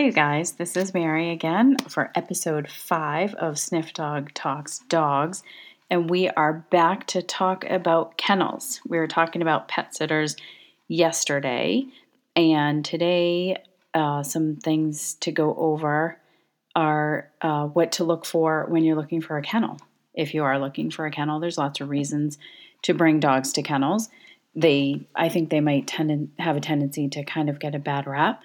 Hi, 0.00 0.06
you 0.06 0.12
guys. 0.12 0.52
This 0.52 0.78
is 0.78 0.94
Mary 0.94 1.28
again 1.30 1.76
for 1.90 2.10
episode 2.14 2.70
five 2.70 3.34
of 3.34 3.58
Sniff 3.58 3.92
Dog 3.92 4.32
Talks 4.32 4.78
Dogs. 4.88 5.42
And 5.90 6.08
we 6.08 6.30
are 6.30 6.64
back 6.70 7.06
to 7.08 7.20
talk 7.20 7.66
about 7.68 8.16
kennels. 8.16 8.80
We 8.88 8.96
were 8.96 9.06
talking 9.06 9.42
about 9.42 9.68
pet 9.68 9.94
sitters 9.94 10.36
yesterday. 10.88 11.84
And 12.34 12.82
today, 12.82 13.62
uh, 13.92 14.22
some 14.22 14.56
things 14.56 15.16
to 15.20 15.32
go 15.32 15.54
over 15.54 16.16
are 16.74 17.30
uh, 17.42 17.66
what 17.66 17.92
to 17.92 18.04
look 18.04 18.24
for 18.24 18.64
when 18.70 18.84
you're 18.84 18.96
looking 18.96 19.20
for 19.20 19.36
a 19.36 19.42
kennel. 19.42 19.76
If 20.14 20.32
you 20.32 20.44
are 20.44 20.58
looking 20.58 20.90
for 20.90 21.04
a 21.04 21.10
kennel, 21.10 21.40
there's 21.40 21.58
lots 21.58 21.78
of 21.82 21.90
reasons 21.90 22.38
to 22.84 22.94
bring 22.94 23.20
dogs 23.20 23.52
to 23.52 23.62
kennels. 23.62 24.08
They, 24.56 25.02
I 25.14 25.28
think, 25.28 25.50
they 25.50 25.60
might 25.60 25.86
tend 25.86 26.30
have 26.38 26.56
a 26.56 26.60
tendency 26.60 27.06
to 27.10 27.22
kind 27.22 27.50
of 27.50 27.60
get 27.60 27.74
a 27.74 27.78
bad 27.78 28.06
rap, 28.06 28.42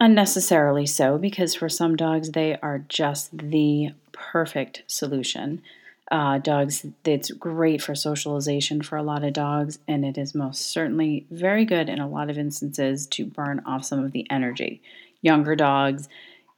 unnecessarily 0.00 0.86
so, 0.86 1.18
because 1.18 1.54
for 1.54 1.68
some 1.68 1.96
dogs 1.96 2.30
they 2.30 2.56
are 2.62 2.84
just 2.88 3.36
the 3.36 3.90
perfect 4.12 4.82
solution. 4.86 5.62
Uh, 6.10 6.38
dogs, 6.38 6.84
it's 7.04 7.30
great 7.30 7.80
for 7.80 7.94
socialization 7.94 8.82
for 8.82 8.96
a 8.96 9.02
lot 9.02 9.22
of 9.22 9.32
dogs, 9.32 9.78
and 9.86 10.04
it 10.04 10.18
is 10.18 10.34
most 10.34 10.62
certainly 10.62 11.24
very 11.30 11.64
good 11.64 11.88
in 11.88 12.00
a 12.00 12.08
lot 12.08 12.28
of 12.28 12.36
instances 12.36 13.06
to 13.06 13.24
burn 13.24 13.62
off 13.64 13.84
some 13.84 14.04
of 14.04 14.10
the 14.10 14.26
energy. 14.28 14.82
Younger 15.22 15.54
dogs, 15.54 16.08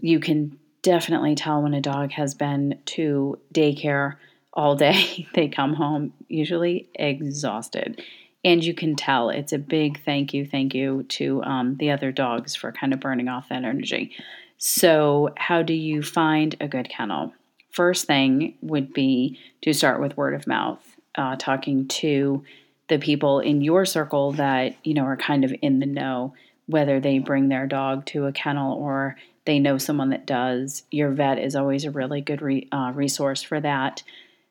you 0.01 0.21
can 0.21 0.59
definitely 0.81 1.35
tell 1.35 1.63
when 1.63 1.75
a 1.75 1.83
dog 1.83 2.13
has 2.13 2.35
been 2.35 2.79
to 2.87 3.39
daycare 3.53 4.15
all 4.55 4.75
day. 4.75 5.29
they 5.35 5.49
come 5.49 5.75
home 5.75 6.15
usually 6.29 6.89
exhausted. 6.95 8.03
And 8.45 8.65
you 8.65 8.75
can 8.75 8.97
tell 8.97 9.31
it's 9.31 9.53
a 9.53 9.59
big 9.59 10.05
thank 10.05 10.35
you, 10.35 10.47
thank 10.47 10.75
you 10.75 11.05
to 11.11 11.43
um, 11.45 11.77
the 11.77 11.91
other 11.91 12.11
dogs 12.11 12.55
for 12.57 12.73
kind 12.73 12.93
of 12.93 13.01
burning 13.01 13.29
off 13.29 13.49
that 13.49 13.65
energy. 13.65 14.13
So, 14.59 15.31
how 15.37 15.63
do 15.63 15.75
you 15.75 16.03
find 16.03 16.57
a 16.61 16.69
good 16.69 16.89
kennel? 16.89 17.33
First 17.71 18.07
thing 18.07 18.55
would 18.63 18.93
be 18.93 19.39
to 19.63 19.73
start 19.73 20.01
with 20.01 20.17
word 20.17 20.35
of 20.35 20.47
mouth, 20.47 20.81
uh, 21.17 21.37
talking 21.37 21.89
to 21.89 22.45
the 22.89 22.99
people 22.99 23.41
in 23.41 23.63
your 23.63 23.85
circle 23.85 24.33
that 24.33 24.77
you 24.85 24.95
know 24.95 25.05
are 25.05 25.17
kind 25.17 25.45
of 25.45 25.55
in 25.63 25.79
the 25.79 25.87
know, 25.87 26.35
whether 26.67 27.01
they 27.01 27.19
bring 27.19 27.49
their 27.49 27.67
dog 27.67 28.05
to 28.07 28.27
a 28.27 28.33
kennel 28.33 28.75
or 28.75 29.17
they 29.45 29.59
know 29.59 29.79
someone 29.79 30.11
that 30.11 30.27
does. 30.27 30.83
Your 30.91 31.11
vet 31.11 31.39
is 31.39 31.57
always 31.57 31.85
a 31.85 31.91
really 31.91 32.21
good 32.21 32.43
re- 32.43 32.69
uh, 32.73 32.93
resource 32.95 33.43
for 33.43 33.61
that. 33.61 34.03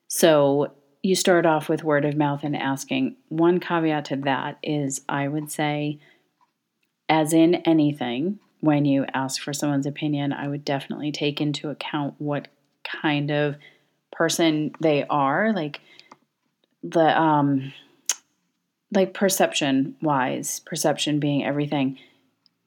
So 0.08 0.74
you 1.04 1.16
start 1.16 1.46
off 1.46 1.68
with 1.68 1.84
word 1.84 2.06
of 2.06 2.16
mouth 2.16 2.44
and 2.44 2.56
asking. 2.56 3.16
One 3.30 3.60
caveat 3.60 4.06
to 4.06 4.16
that 4.18 4.58
is 4.62 5.02
I 5.10 5.28
would 5.28 5.52
say, 5.52 6.00
as 7.10 7.34
in 7.34 7.56
anything, 7.56 8.40
when 8.60 8.86
you 8.86 9.06
ask 9.14 9.42
for 9.42 9.54
someone's 9.54 9.88
opinion, 9.88 10.32
I 10.32 10.48
would 10.48 10.64
definitely 10.64 11.12
take 11.12 11.42
into 11.42 11.70
account 11.70 12.16
what 12.20 12.48
kind 12.84 13.32
of 13.32 13.56
person 14.12 14.72
they 14.80 15.04
are, 15.10 15.54
like 15.54 15.82
the 16.84 17.20
um 17.20 17.74
like 18.94 19.14
perception 19.14 19.96
wise, 20.02 20.60
perception 20.60 21.20
being 21.20 21.44
everything 21.44 21.98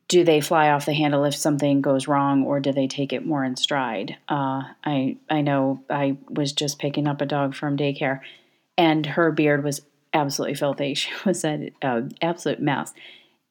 do 0.09 0.25
they 0.25 0.41
fly 0.41 0.71
off 0.71 0.87
the 0.87 0.93
handle 0.93 1.25
if 1.25 1.35
something 1.35 1.81
goes 1.81 2.07
wrong 2.07 2.45
or 2.45 2.61
do 2.61 2.73
they 2.73 2.87
take 2.87 3.13
it 3.13 3.27
more 3.27 3.45
in 3.45 3.57
stride? 3.57 4.17
Uh, 4.29 4.63
i 4.85 5.17
i 5.31 5.41
know 5.41 5.83
i 5.89 6.17
was 6.29 6.53
just 6.53 6.79
picking 6.79 7.07
up 7.07 7.21
a 7.21 7.27
dog 7.27 7.55
from 7.55 7.77
daycare 7.77 8.21
and 8.77 9.07
her 9.07 9.31
beard 9.31 9.65
was 9.65 9.83
absolutely 10.15 10.55
filthy. 10.55 10.95
She 10.95 11.11
was 11.27 11.45
an 11.45 11.71
uh, 11.83 12.03
absolute 12.23 12.61
mess. 12.61 12.93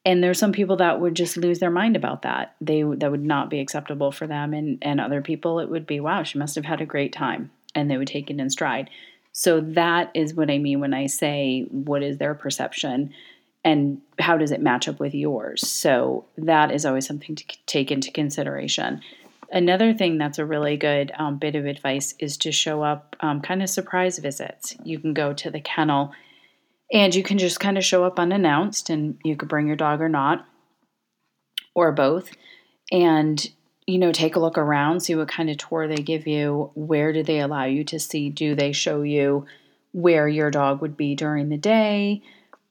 And 0.06 0.22
there's 0.22 0.38
some 0.38 0.52
people 0.52 0.76
that 0.76 1.00
would 1.00 1.14
just 1.14 1.36
lose 1.36 1.60
their 1.60 1.70
mind 1.70 1.96
about 1.96 2.22
that. 2.22 2.56
They 2.60 2.82
that 2.82 3.10
would 3.10 3.24
not 3.24 3.48
be 3.48 3.60
acceptable 3.60 4.12
for 4.12 4.26
them 4.26 4.52
and 4.52 4.78
and 4.82 5.00
other 5.00 5.22
people 5.22 5.60
it 5.60 5.70
would 5.70 5.86
be 5.86 6.00
wow 6.00 6.22
she 6.22 6.38
must 6.38 6.54
have 6.56 6.64
had 6.64 6.80
a 6.80 6.86
great 6.86 7.12
time 7.12 7.50
and 7.74 7.90
they 7.90 7.96
would 7.96 8.08
take 8.08 8.30
it 8.30 8.38
in 8.38 8.50
stride. 8.50 8.90
So 9.32 9.60
that 9.60 10.10
is 10.14 10.34
what 10.34 10.50
i 10.50 10.58
mean 10.58 10.80
when 10.80 10.94
i 10.94 11.06
say 11.06 11.66
what 11.70 12.02
is 12.02 12.18
their 12.18 12.34
perception 12.34 13.12
and 13.64 14.00
how 14.18 14.36
does 14.36 14.50
it 14.50 14.60
match 14.60 14.88
up 14.88 15.00
with 15.00 15.14
yours? 15.14 15.66
So 15.66 16.26
that 16.36 16.70
is 16.70 16.84
always 16.84 17.06
something 17.06 17.34
to 17.34 17.44
take 17.66 17.90
into 17.90 18.12
consideration. 18.12 19.00
Another 19.50 19.94
thing 19.94 20.18
that's 20.18 20.38
a 20.38 20.44
really 20.44 20.76
good 20.76 21.12
um, 21.18 21.38
bit 21.38 21.54
of 21.54 21.64
advice 21.64 22.14
is 22.18 22.36
to 22.38 22.52
show 22.52 22.82
up 22.82 23.16
um, 23.20 23.40
kind 23.40 23.62
of 23.62 23.70
surprise 23.70 24.18
visits. 24.18 24.76
You 24.84 24.98
can 24.98 25.14
go 25.14 25.32
to 25.32 25.50
the 25.50 25.60
kennel 25.60 26.12
and 26.92 27.14
you 27.14 27.22
can 27.22 27.38
just 27.38 27.60
kind 27.60 27.78
of 27.78 27.84
show 27.84 28.04
up 28.04 28.18
unannounced, 28.18 28.90
and 28.90 29.18
you 29.24 29.36
could 29.36 29.48
bring 29.48 29.66
your 29.66 29.76
dog 29.76 30.00
or 30.00 30.08
not, 30.08 30.46
or 31.74 31.92
both, 31.92 32.30
and 32.92 33.50
you 33.86 33.98
know, 33.98 34.12
take 34.12 34.36
a 34.36 34.40
look 34.40 34.56
around, 34.56 35.00
see 35.00 35.14
what 35.14 35.28
kind 35.28 35.50
of 35.50 35.58
tour 35.58 35.88
they 35.88 35.96
give 35.96 36.26
you. 36.26 36.70
Where 36.74 37.12
do 37.12 37.22
they 37.22 37.40
allow 37.40 37.64
you 37.64 37.84
to 37.84 38.00
see? 38.00 38.30
Do 38.30 38.54
they 38.54 38.72
show 38.72 39.02
you 39.02 39.46
where 39.92 40.26
your 40.26 40.50
dog 40.50 40.80
would 40.80 40.96
be 40.96 41.14
during 41.14 41.48
the 41.48 41.58
day? 41.58 42.22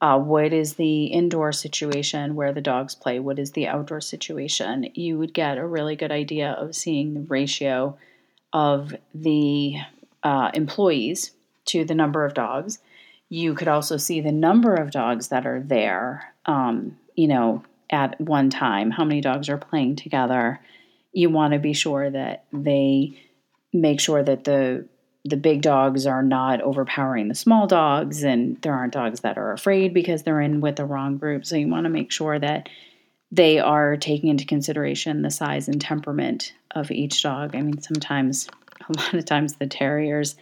Uh, 0.04 0.18
what 0.18 0.52
is 0.52 0.74
the 0.74 1.06
indoor 1.06 1.50
situation 1.50 2.34
where 2.34 2.52
the 2.52 2.60
dogs 2.60 2.94
play? 2.94 3.18
What 3.18 3.38
is 3.38 3.52
the 3.52 3.66
outdoor 3.66 4.02
situation? 4.02 4.90
You 4.92 5.16
would 5.16 5.32
get 5.32 5.56
a 5.56 5.66
really 5.66 5.96
good 5.96 6.12
idea 6.12 6.50
of 6.50 6.76
seeing 6.76 7.14
the 7.14 7.20
ratio 7.20 7.96
of 8.52 8.94
the 9.14 9.76
uh, 10.22 10.50
employees 10.52 11.30
to 11.68 11.86
the 11.86 11.94
number 11.94 12.26
of 12.26 12.34
dogs. 12.34 12.80
You 13.30 13.54
could 13.54 13.66
also 13.66 13.96
see 13.96 14.20
the 14.20 14.30
number 14.30 14.74
of 14.74 14.90
dogs 14.90 15.28
that 15.28 15.46
are 15.46 15.60
there, 15.60 16.34
um, 16.44 16.98
you 17.14 17.26
know, 17.26 17.64
at 17.88 18.20
one 18.20 18.50
time, 18.50 18.90
how 18.90 19.04
many 19.06 19.22
dogs 19.22 19.48
are 19.48 19.56
playing 19.56 19.96
together. 19.96 20.60
You 21.14 21.30
want 21.30 21.54
to 21.54 21.58
be 21.58 21.72
sure 21.72 22.10
that 22.10 22.44
they 22.52 23.18
make 23.72 24.00
sure 24.00 24.22
that 24.22 24.44
the 24.44 24.86
the 25.24 25.36
big 25.36 25.62
dogs 25.62 26.06
are 26.06 26.22
not 26.22 26.60
overpowering 26.60 27.28
the 27.28 27.34
small 27.34 27.66
dogs, 27.66 28.22
and 28.22 28.60
there 28.62 28.74
aren't 28.74 28.92
dogs 28.92 29.20
that 29.20 29.38
are 29.38 29.52
afraid 29.52 29.94
because 29.94 30.22
they're 30.22 30.40
in 30.40 30.60
with 30.60 30.76
the 30.76 30.84
wrong 30.84 31.16
group. 31.16 31.46
So 31.46 31.56
you 31.56 31.68
want 31.68 31.84
to 31.84 31.90
make 31.90 32.12
sure 32.12 32.38
that 32.38 32.68
they 33.32 33.58
are 33.58 33.96
taking 33.96 34.28
into 34.28 34.44
consideration 34.44 35.22
the 35.22 35.30
size 35.30 35.66
and 35.66 35.80
temperament 35.80 36.52
of 36.72 36.90
each 36.90 37.22
dog. 37.22 37.56
I 37.56 37.62
mean, 37.62 37.80
sometimes, 37.80 38.48
a 38.88 38.98
lot 38.98 39.14
of 39.14 39.24
times, 39.24 39.54
the 39.54 39.66
terriers 39.66 40.36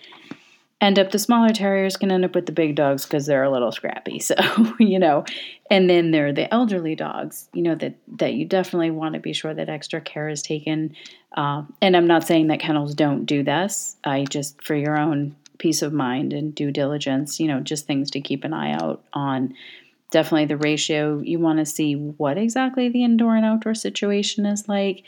end 0.82 0.98
up 0.98 1.12
the 1.12 1.19
smaller 1.19 1.50
terriers 1.50 1.97
can 1.97 2.10
end 2.10 2.25
up 2.25 2.34
with 2.34 2.47
the 2.47 2.53
big 2.53 2.75
dogs 2.75 3.04
because 3.04 3.25
they're 3.25 3.44
a 3.44 3.50
little 3.50 3.72
scrappy 3.72 4.19
so 4.19 4.34
you 4.78 4.98
know. 4.98 5.25
And 5.70 5.88
then 5.88 6.10
there 6.10 6.26
are 6.26 6.32
the 6.32 6.53
elderly 6.53 6.94
dogs 6.94 7.48
you 7.54 7.62
know 7.62 7.76
that 7.76 7.94
that 8.19 8.34
you 8.34 8.44
definitely 8.44 8.91
want 8.91 9.15
to 9.15 9.21
be 9.21 9.32
sure 9.32 9.54
that 9.54 9.71
extra 9.71 10.00
care 10.00 10.28
is 10.28 10.42
taken. 10.42 10.94
Uh, 11.34 11.62
and 11.81 11.97
i'm 11.97 12.06
not 12.06 12.26
saying 12.26 12.48
that 12.48 12.60
kennels 12.60 12.94
don't 12.94 13.25
do 13.25 13.42
this. 13.42 13.97
I 14.04 14.25
just 14.25 14.62
for 14.62 14.75
your 14.75 14.98
own 14.98 15.34
peace 15.59 15.81
of 15.81 15.92
mind 15.92 16.32
and 16.32 16.54
due 16.54 16.72
diligence 16.72 17.38
you 17.38 17.47
know 17.47 17.60
just 17.60 17.87
things 17.87 18.10
to 18.10 18.21
keep 18.21 18.44
an 18.44 18.53
eye 18.53 18.72
out 18.72 19.03
on. 19.15 19.54
Definitely 20.10 20.44
the 20.47 20.59
ratio 20.59 21.21
you 21.21 21.38
want 21.38 21.59
to 21.59 21.65
see 21.65 21.94
what 21.94 22.37
exactly 22.37 22.91
the 22.91 23.03
indoor 23.03 23.34
and 23.34 23.47
outdoor 23.47 23.75
situation 23.75 24.44
is 24.44 24.69
like 24.69 25.04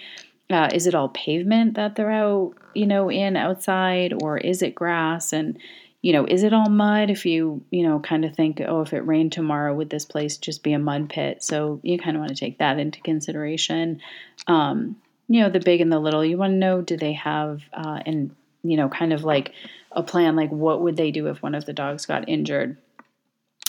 uh, 0.50 0.68
is 0.72 0.86
it 0.86 0.94
all 0.94 1.08
pavement 1.08 1.74
that 1.74 1.96
they're 1.96 2.10
out, 2.10 2.54
you 2.74 2.86
know, 2.86 3.10
in 3.10 3.36
outside, 3.36 4.12
or 4.22 4.36
is 4.36 4.62
it 4.62 4.74
grass? 4.74 5.32
And, 5.32 5.58
you 6.02 6.12
know, 6.12 6.26
is 6.26 6.42
it 6.42 6.52
all 6.52 6.68
mud? 6.68 7.08
If 7.08 7.24
you, 7.24 7.64
you 7.70 7.82
know, 7.82 7.98
kind 7.98 8.24
of 8.24 8.36
think, 8.36 8.60
oh, 8.60 8.82
if 8.82 8.92
it 8.92 9.06
rained 9.06 9.32
tomorrow, 9.32 9.74
would 9.74 9.88
this 9.88 10.04
place 10.04 10.36
just 10.36 10.62
be 10.62 10.74
a 10.74 10.78
mud 10.78 11.08
pit? 11.08 11.42
So 11.42 11.80
you 11.82 11.98
kind 11.98 12.16
of 12.16 12.20
want 12.20 12.30
to 12.30 12.36
take 12.36 12.58
that 12.58 12.78
into 12.78 13.00
consideration. 13.00 14.02
Um, 14.46 14.96
you 15.28 15.40
know, 15.40 15.48
the 15.48 15.60
big 15.60 15.80
and 15.80 15.90
the 15.90 15.98
little, 15.98 16.24
you 16.24 16.36
want 16.36 16.52
to 16.52 16.58
know 16.58 16.82
do 16.82 16.98
they 16.98 17.14
have, 17.14 17.62
uh, 17.72 18.00
and, 18.04 18.36
you 18.62 18.76
know, 18.76 18.90
kind 18.90 19.14
of 19.14 19.24
like 19.24 19.52
a 19.92 20.02
plan, 20.02 20.36
like 20.36 20.50
what 20.50 20.82
would 20.82 20.98
they 20.98 21.10
do 21.10 21.28
if 21.28 21.42
one 21.42 21.54
of 21.54 21.64
the 21.64 21.72
dogs 21.72 22.04
got 22.04 22.28
injured? 22.28 22.76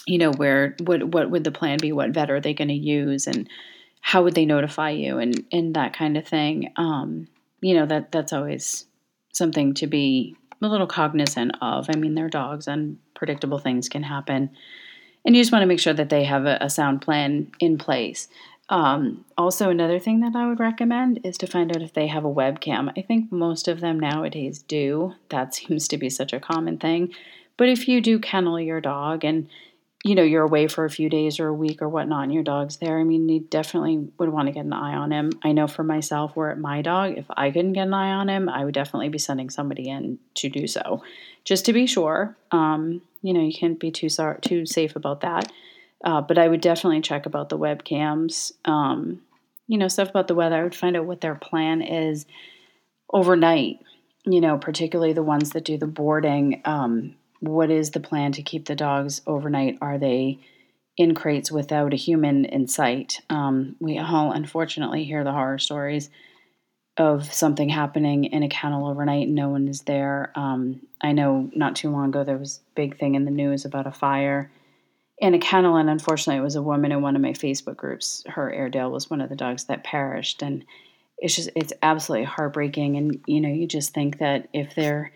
You 0.06 0.18
know, 0.18 0.32
where, 0.32 0.76
what, 0.84 1.04
what 1.06 1.32
would 1.32 1.46
the 1.46 1.52
plan 1.52 1.78
be? 1.80 1.94
What 1.94 2.10
vet 2.10 2.30
are 2.30 2.42
they 2.42 2.54
going 2.54 2.68
to 2.68 2.74
use? 2.74 3.28
And, 3.28 3.50
how 4.08 4.22
would 4.22 4.36
they 4.36 4.46
notify 4.46 4.92
you 4.92 5.18
and 5.18 5.44
and 5.52 5.76
that 5.76 5.94
kind 5.94 6.16
of 6.16 6.28
thing. 6.28 6.72
Um, 6.76 7.28
you 7.60 7.74
know 7.74 7.88
that 7.88 8.12
that's 8.12 8.34
always 8.34 8.86
something 9.34 9.74
to 9.74 9.88
be 9.88 10.38
a 10.62 10.68
little 10.68 10.86
cognizant 10.86 11.54
of. 11.60 11.88
I 11.90 11.98
mean 11.98 12.14
they're 12.14 12.30
dogs 12.30 12.68
and 12.68 13.00
predictable 13.16 13.58
things 13.58 13.90
can 13.90 14.04
happen. 14.04 14.52
And 15.26 15.36
you 15.36 15.42
just 15.42 15.52
want 15.52 15.64
to 15.64 15.68
make 15.68 15.80
sure 15.80 15.96
that 15.96 16.10
they 16.10 16.24
have 16.24 16.46
a, 16.46 16.60
a 16.62 16.70
sound 16.70 17.02
plan 17.02 17.52
in 17.60 17.80
place. 17.80 18.28
Um, 18.70 19.26
also 19.40 19.72
another 19.72 19.98
thing 20.00 20.20
that 20.20 20.36
i 20.36 20.48
would 20.48 20.60
recommend 20.60 21.20
is 21.24 21.38
to 21.40 21.48
find 21.48 21.76
out 21.76 21.82
if 21.82 21.94
they 21.94 22.06
have 22.06 22.26
a 22.26 22.34
webcam. 22.34 22.94
I 22.96 23.02
think 23.02 23.32
most 23.32 23.68
of 23.68 23.80
them 23.80 24.00
nowadays 24.00 24.62
do. 24.62 25.16
That 25.30 25.56
seems 25.56 25.88
to 25.88 25.98
be 25.98 26.12
such 26.12 26.32
a 26.32 26.40
common 26.40 26.78
thing. 26.78 27.12
But 27.58 27.70
if 27.70 27.88
you 27.88 28.02
do 28.02 28.20
kennel 28.20 28.60
your 28.60 28.82
dog 28.82 29.26
and 29.26 29.50
you 30.06 30.14
know, 30.14 30.22
you're 30.22 30.44
away 30.44 30.68
for 30.68 30.86
a 30.86 30.90
few 30.90 31.10
days 31.10 31.40
or 31.40 31.48
a 31.48 31.54
week 31.54 31.82
or 31.82 31.90
whatnot, 31.90 32.26
and 32.26 32.34
your 32.34 32.44
dog's 32.44 32.78
there, 32.78 33.00
I 33.00 33.04
mean, 33.04 33.28
you 33.28 33.40
definitely 33.40 34.08
would 34.20 34.30
want 34.30 34.48
to 34.48 34.52
get 34.52 34.64
an 34.64 34.72
eye 34.72 34.94
on 34.94 35.12
him. 35.12 35.32
I 35.44 35.52
know 35.52 35.66
for 35.66 35.84
myself, 35.84 36.36
where 36.36 36.52
at 36.52 36.60
my 36.60 36.84
dog, 36.84 37.18
if 37.18 37.26
I 37.36 37.50
couldn't 37.50 37.74
get 37.74 37.88
an 37.88 37.94
eye 37.96 38.12
on 38.12 38.30
him, 38.30 38.48
I 38.48 38.64
would 38.64 38.76
definitely 38.76 39.10
be 39.10 39.18
sending 39.18 39.50
somebody 39.50 39.90
in 39.90 40.20
to 40.36 40.48
do 40.48 40.68
so, 40.68 41.02
just 41.44 41.66
to 41.66 41.74
be 41.74 41.88
sure. 41.88 42.38
Um, 42.52 43.02
you 43.24 43.34
know, 43.34 43.42
you 43.42 43.52
can't 43.52 43.80
be 43.80 43.90
too 43.90 44.10
too 44.42 44.68
safe 44.68 44.96
about 44.96 45.22
that. 45.22 45.52
Uh, 46.04 46.22
but 46.22 46.38
I 46.38 46.50
would 46.50 46.62
definitely 46.62 47.02
check 47.02 47.26
about 47.26 47.50
the 47.50 47.58
webcams. 47.58 48.52
Um, 48.64 49.24
you 49.66 49.80
know, 49.80 49.88
stuff 49.88 50.12
about 50.12 50.28
the 50.28 50.36
weather. 50.36 50.58
I 50.58 50.64
would 50.64 50.76
find 50.76 50.96
out 50.96 51.06
what 51.06 51.22
their 51.22 51.34
plan 51.34 51.82
is 51.82 52.28
overnight, 53.12 53.80
you 54.24 54.40
know, 54.40 54.60
particularly 54.60 55.14
the 55.14 55.24
ones 55.24 55.50
that 55.52 55.66
do 55.66 55.80
the 55.80 55.88
boarding. 55.88 56.62
Um, 56.64 57.16
what 57.40 57.70
is 57.70 57.92
the 57.92 58.00
plan 58.00 58.32
to 58.34 58.44
keep 58.44 58.66
the 58.66 58.76
dogs 58.76 59.22
overnight? 59.28 59.78
Are 59.82 59.98
they 59.98 60.40
in 60.98 61.14
crates 61.14 61.52
without 61.52 61.94
a 61.94 61.98
human 61.98 62.46
in 62.46 62.68
sight? 62.68 63.22
Um, 63.30 63.76
we 63.80 63.98
all 64.00 64.32
unfortunately 64.32 65.04
hear 65.04 65.24
the 65.24 65.32
horror 65.32 65.60
stories 65.60 66.10
of 66.98 67.32
something 67.34 67.68
happening 67.68 68.26
in 68.26 68.44
a 68.44 68.48
kennel 68.48 68.88
overnight 68.88 69.28
and 69.28 69.36
no 69.36 69.50
one 69.50 69.68
is 69.68 69.82
there. 69.82 70.32
Um, 70.36 70.82
I 71.02 71.12
know 71.12 71.50
not 71.54 71.76
too 71.76 71.90
long 71.90 72.10
ago 72.10 72.24
there 72.24 72.38
was 72.38 72.62
a 72.72 72.76
big 72.76 72.98
thing 72.98 73.16
in 73.16 73.26
the 73.26 73.32
news 73.32 73.66
about 73.66 73.88
a 73.88 73.92
fire 73.92 74.50
in 75.18 75.34
a 75.34 75.40
kennel, 75.40 75.78
and 75.78 75.90
unfortunately, 75.90 76.40
it 76.40 76.44
was 76.44 76.56
a 76.56 76.62
woman 76.62 76.92
in 76.92 77.02
one 77.02 77.16
of 77.16 77.22
my 77.22 77.32
Facebook 77.32 77.78
groups. 77.78 78.24
Her 78.28 78.54
Airedale 78.54 78.92
was 78.92 79.10
one 79.10 79.22
of 79.22 79.30
the 79.30 79.36
dogs 79.36 79.66
that 79.66 79.84
perished, 79.84 80.42
and 80.42 80.66
it's 81.18 81.36
just 81.36 81.50
it's 81.56 81.74
absolutely 81.82 82.26
heartbreaking. 82.26 82.98
And 82.98 83.24
you 83.26 83.40
know, 83.40 83.50
you 83.50 83.68
just 83.68 83.94
think 83.94 84.20
that 84.20 84.50
if 84.54 84.76
they're 84.76 85.12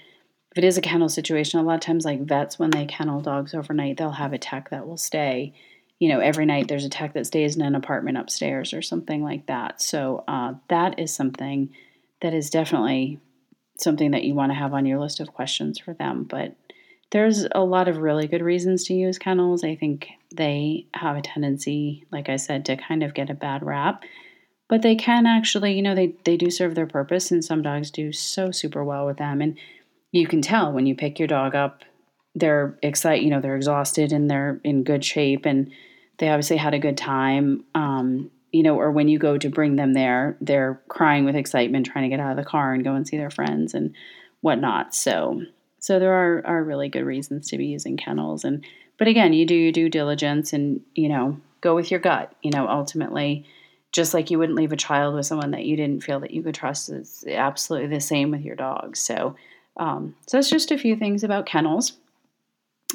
it 0.59 0.65
is 0.65 0.77
a 0.77 0.81
kennel 0.81 1.07
situation, 1.07 1.57
a 1.57 1.63
lot 1.63 1.75
of 1.75 1.79
times 1.79 2.03
like 2.03 2.19
vets 2.19 2.59
when 2.59 2.69
they 2.69 2.85
kennel 2.85 3.21
dogs 3.21 3.53
overnight, 3.53 3.95
they'll 3.95 4.11
have 4.11 4.33
a 4.33 4.37
tech 4.37 4.71
that 4.71 4.85
will 4.85 4.97
stay. 4.97 5.53
You 5.99 6.09
know, 6.09 6.19
every 6.19 6.45
night 6.45 6.67
there's 6.67 6.83
a 6.83 6.89
tech 6.89 7.13
that 7.13 7.27
stays 7.27 7.55
in 7.55 7.61
an 7.61 7.75
apartment 7.75 8.17
upstairs 8.17 8.73
or 8.73 8.81
something 8.81 9.23
like 9.23 9.45
that. 9.45 9.81
So 9.81 10.25
uh, 10.27 10.55
that 10.67 10.99
is 10.99 11.15
something 11.15 11.69
that 12.21 12.33
is 12.33 12.49
definitely 12.49 13.21
something 13.77 14.11
that 14.11 14.25
you 14.25 14.33
want 14.33 14.51
to 14.51 14.57
have 14.57 14.73
on 14.73 14.85
your 14.85 14.99
list 14.99 15.21
of 15.21 15.33
questions 15.33 15.79
for 15.79 15.93
them. 15.93 16.25
But 16.25 16.57
there's 17.11 17.47
a 17.55 17.63
lot 17.63 17.87
of 17.87 17.99
really 17.99 18.27
good 18.27 18.41
reasons 18.41 18.83
to 18.85 18.93
use 18.93 19.17
kennels. 19.17 19.63
I 19.63 19.77
think 19.77 20.09
they 20.35 20.87
have 20.93 21.15
a 21.15 21.21
tendency, 21.21 22.05
like 22.11 22.27
I 22.27 22.35
said, 22.35 22.65
to 22.65 22.75
kind 22.75 23.01
of 23.01 23.13
get 23.13 23.29
a 23.29 23.33
bad 23.33 23.65
rap. 23.65 24.03
But 24.67 24.81
they 24.81 24.97
can 24.97 25.25
actually, 25.25 25.71
you 25.71 25.81
know, 25.81 25.95
they, 25.95 26.15
they 26.25 26.35
do 26.35 26.51
serve 26.51 26.75
their 26.75 26.85
purpose, 26.85 27.31
and 27.31 27.45
some 27.45 27.61
dogs 27.61 27.91
do 27.91 28.11
so 28.11 28.51
super 28.51 28.83
well 28.83 29.05
with 29.05 29.17
them. 29.17 29.39
And 29.39 29.57
you 30.11 30.27
can 30.27 30.41
tell 30.41 30.71
when 30.71 30.85
you 30.85 30.95
pick 30.95 31.19
your 31.19 31.27
dog 31.27 31.55
up, 31.55 31.83
they're 32.35 32.77
excited, 32.81 33.23
you 33.23 33.29
know, 33.29 33.41
they're 33.41 33.55
exhausted 33.55 34.11
and 34.11 34.29
they're 34.29 34.61
in 34.63 34.83
good 34.83 35.03
shape, 35.03 35.45
and 35.45 35.71
they 36.17 36.29
obviously 36.29 36.57
had 36.57 36.73
a 36.73 36.79
good 36.79 36.97
time. 36.97 37.63
Um, 37.75 38.31
you 38.51 38.63
know, 38.63 38.75
or 38.75 38.91
when 38.91 39.07
you 39.07 39.19
go 39.19 39.37
to 39.37 39.49
bring 39.49 39.75
them 39.75 39.93
there, 39.93 40.35
they're 40.41 40.81
crying 40.87 41.25
with 41.25 41.35
excitement, 41.35 41.85
trying 41.85 42.09
to 42.09 42.15
get 42.15 42.19
out 42.19 42.31
of 42.31 42.37
the 42.37 42.49
car 42.49 42.73
and 42.73 42.83
go 42.83 42.95
and 42.95 43.07
see 43.07 43.17
their 43.17 43.29
friends 43.29 43.73
and 43.73 43.93
whatnot. 44.41 44.95
So 44.95 45.41
so 45.79 45.97
there 45.97 46.13
are, 46.13 46.45
are 46.45 46.63
really 46.63 46.89
good 46.89 47.05
reasons 47.05 47.49
to 47.49 47.57
be 47.57 47.67
using 47.67 47.97
kennels. 47.97 48.43
And 48.43 48.65
but 48.97 49.07
again, 49.07 49.33
you 49.33 49.45
do 49.45 49.55
your 49.55 49.71
due 49.71 49.89
diligence 49.89 50.53
and 50.53 50.81
you 50.95 51.09
know 51.09 51.39
go 51.61 51.75
with 51.75 51.91
your 51.91 51.99
gut. 51.99 52.33
You 52.41 52.51
know, 52.51 52.67
ultimately, 52.67 53.45
just 53.91 54.13
like 54.13 54.29
you 54.29 54.37
wouldn't 54.39 54.57
leave 54.57 54.71
a 54.71 54.77
child 54.77 55.15
with 55.15 55.25
someone 55.25 55.51
that 55.51 55.65
you 55.65 55.75
didn't 55.75 56.03
feel 56.03 56.19
that 56.19 56.31
you 56.31 56.43
could 56.43 56.55
trust, 56.55 56.89
it's 56.89 57.25
absolutely 57.25 57.89
the 57.89 58.01
same 58.01 58.31
with 58.31 58.41
your 58.41 58.55
dog. 58.55 58.97
So 58.97 59.35
um, 59.79 60.15
so 60.27 60.37
it's 60.37 60.49
just 60.49 60.71
a 60.71 60.77
few 60.77 60.95
things 60.95 61.23
about 61.23 61.45
kennels 61.45 61.93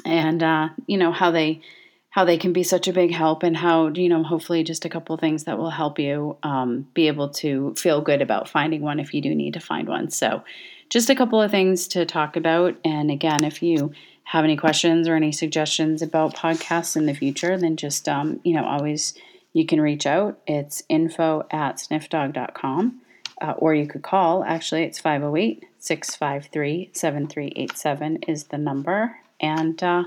and 0.05 0.41
uh, 0.41 0.69
you 0.87 0.97
know 0.97 1.11
how 1.11 1.31
they 1.31 1.61
how 2.09 2.23
they 2.23 2.37
can 2.37 2.53
be 2.53 2.63
such 2.63 2.87
a 2.87 2.93
big 2.93 3.11
help 3.11 3.43
and 3.43 3.57
how 3.57 3.89
you 3.89 4.07
know 4.07 4.23
hopefully 4.23 4.63
just 4.63 4.85
a 4.85 4.89
couple 4.89 5.17
things 5.17 5.43
that 5.43 5.57
will 5.57 5.69
help 5.69 5.99
you 5.99 6.37
um, 6.43 6.87
be 6.93 7.07
able 7.07 7.29
to 7.29 7.73
feel 7.75 8.01
good 8.01 8.21
about 8.21 8.47
finding 8.47 8.81
one 8.81 8.99
if 8.99 9.13
you 9.13 9.21
do 9.21 9.35
need 9.35 9.53
to 9.53 9.59
find 9.59 9.89
one 9.89 10.09
so 10.09 10.41
just 10.89 11.09
a 11.09 11.15
couple 11.15 11.41
of 11.41 11.51
things 11.51 11.87
to 11.89 12.05
talk 12.05 12.35
about. 12.35 12.75
And 12.83 13.11
again, 13.11 13.43
if 13.43 13.61
you 13.61 13.91
have 14.25 14.43
any 14.43 14.57
questions 14.57 15.07
or 15.07 15.15
any 15.15 15.31
suggestions 15.31 16.01
about 16.01 16.35
podcasts 16.35 16.95
in 16.95 17.05
the 17.05 17.13
future, 17.13 17.57
then 17.57 17.77
just, 17.77 18.07
um, 18.09 18.39
you 18.43 18.53
know, 18.53 18.65
always 18.65 19.13
you 19.53 19.65
can 19.65 19.81
reach 19.81 20.05
out. 20.05 20.39
It's 20.47 20.83
info 20.89 21.45
at 21.51 21.77
sniffdog.com. 21.77 23.01
Uh, 23.41 23.51
or 23.57 23.75
you 23.75 23.85
could 23.85 24.01
call, 24.01 24.45
actually, 24.45 24.83
it's 24.83 24.99
508 24.99 25.65
653 25.85 26.89
7387 26.93 28.17
is 28.27 28.45
the 28.45 28.57
number. 28.57 29.17
And 29.39 29.81
uh, 29.83 30.05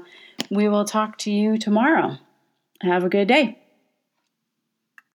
we 0.51 0.69
will 0.69 0.85
talk 0.85 1.19
to 1.19 1.31
you 1.31 1.57
tomorrow. 1.57 2.19
Have 2.83 3.05
a 3.05 3.09
good 3.09 3.29
day. 3.29 3.59